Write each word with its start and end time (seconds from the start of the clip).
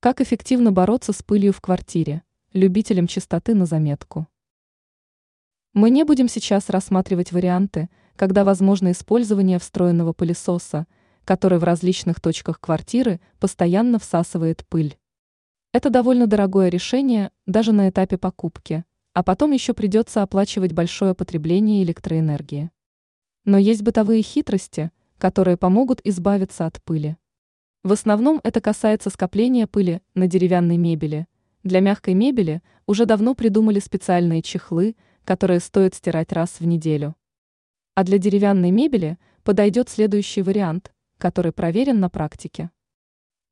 Как 0.00 0.20
эффективно 0.20 0.70
бороться 0.70 1.12
с 1.12 1.24
пылью 1.24 1.52
в 1.52 1.60
квартире? 1.60 2.22
Любителям 2.52 3.08
чистоты 3.08 3.56
на 3.56 3.66
заметку. 3.66 4.28
Мы 5.72 5.90
не 5.90 6.04
будем 6.04 6.28
сейчас 6.28 6.70
рассматривать 6.70 7.32
варианты, 7.32 7.90
когда 8.14 8.44
возможно 8.44 8.92
использование 8.92 9.58
встроенного 9.58 10.12
пылесоса, 10.12 10.86
который 11.24 11.58
в 11.58 11.64
различных 11.64 12.20
точках 12.20 12.60
квартиры 12.60 13.20
постоянно 13.40 13.98
всасывает 13.98 14.64
пыль. 14.68 14.96
Это 15.72 15.90
довольно 15.90 16.28
дорогое 16.28 16.68
решение 16.68 17.32
даже 17.46 17.72
на 17.72 17.88
этапе 17.88 18.18
покупки, 18.18 18.84
а 19.14 19.24
потом 19.24 19.50
еще 19.50 19.74
придется 19.74 20.22
оплачивать 20.22 20.74
большое 20.74 21.16
потребление 21.16 21.82
электроэнергии. 21.82 22.70
Но 23.44 23.58
есть 23.58 23.82
бытовые 23.82 24.22
хитрости, 24.22 24.92
которые 25.18 25.56
помогут 25.56 26.00
избавиться 26.04 26.66
от 26.66 26.80
пыли. 26.84 27.16
В 27.84 27.92
основном 27.92 28.40
это 28.42 28.60
касается 28.60 29.08
скопления 29.08 29.68
пыли 29.68 30.02
на 30.14 30.26
деревянной 30.26 30.76
мебели. 30.76 31.26
Для 31.62 31.80
мягкой 31.80 32.14
мебели 32.14 32.60
уже 32.86 33.06
давно 33.06 33.34
придумали 33.34 33.78
специальные 33.78 34.42
чехлы, 34.42 34.96
которые 35.24 35.60
стоит 35.60 35.94
стирать 35.94 36.32
раз 36.32 36.58
в 36.58 36.66
неделю. 36.66 37.14
А 37.94 38.02
для 38.02 38.18
деревянной 38.18 38.72
мебели 38.72 39.18
подойдет 39.44 39.88
следующий 39.88 40.42
вариант, 40.42 40.92
который 41.18 41.52
проверен 41.52 42.00
на 42.00 42.10
практике. 42.10 42.70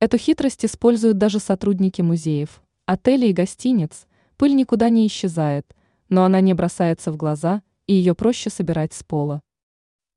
Эту 0.01 0.19
хитрость 0.19 0.65
используют 0.65 1.19
даже 1.19 1.39
сотрудники 1.39 2.03
музеев, 2.03 2.63
отелей 2.85 3.31
и 3.31 3.33
гостиниц. 3.33 4.07
Пыль 4.37 4.55
никуда 4.55 4.89
не 4.89 5.07
исчезает, 5.07 5.75
но 6.09 6.25
она 6.25 6.41
не 6.41 6.53
бросается 6.53 7.13
в 7.13 7.17
глаза, 7.17 7.63
и 7.87 7.95
ее 7.95 8.15
проще 8.15 8.51
собирать 8.51 8.93
с 8.93 9.03
пола. 9.03 9.41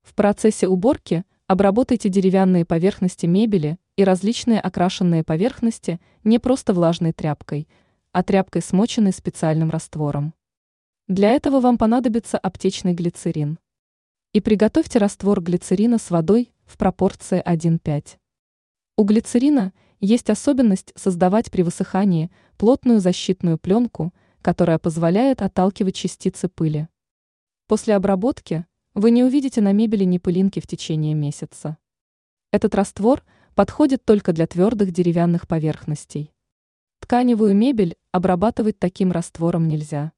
В 0.02 0.16
процессе 0.16 0.67
уборки 0.67 1.23
обработайте 1.49 2.09
деревянные 2.09 2.63
поверхности 2.63 3.26
мебели 3.26 3.80
и 3.95 4.03
различные 4.03 4.59
окрашенные 4.59 5.23
поверхности 5.23 5.99
не 6.23 6.38
просто 6.38 6.75
влажной 6.75 7.12
тряпкой, 7.12 7.67
а 8.12 8.22
тряпкой, 8.22 8.62
смоченной 8.62 9.12
специальным 9.12 9.72
раствором. 9.72 10.36
Для 11.08 11.31
этого 11.31 11.59
вам 11.59 11.80
понадобится 11.80 12.38
аптечный 12.38 12.94
глицерин. 12.94 13.58
И 14.31 14.41
приготовьте 14.41 15.00
раствор 15.00 15.41
глицерина 15.41 15.97
с 15.97 16.11
водой 16.11 16.53
в 16.67 16.78
пропорции 16.78 17.41
1,5. 17.44 18.19
У 18.95 19.03
глицерина 19.03 19.73
есть 20.00 20.30
особенность 20.30 20.94
создавать 20.95 21.50
при 21.50 21.63
высыхании 21.63 22.30
плотную 22.58 23.00
защитную 23.00 23.58
пленку, 23.58 24.13
которая 24.44 24.78
позволяет 24.78 25.41
отталкивать 25.41 25.95
частицы 25.95 26.47
пыли. 26.47 26.89
После 27.66 27.95
обработки 27.95 28.67
вы 29.00 29.11
не 29.11 29.23
увидите 29.23 29.61
на 29.61 29.72
мебели 29.72 30.03
ни 30.03 30.17
пылинки 30.17 30.59
в 30.59 30.67
течение 30.67 31.14
месяца. 31.14 31.78
Этот 32.52 32.75
раствор 32.75 33.23
подходит 33.56 34.03
только 34.03 34.33
для 34.33 34.45
твердых 34.45 34.91
деревянных 34.91 35.47
поверхностей. 35.47 36.33
Тканевую 37.00 37.56
мебель 37.56 37.95
обрабатывать 38.11 38.78
таким 38.78 39.14
раствором 39.14 39.69
нельзя. 39.69 40.11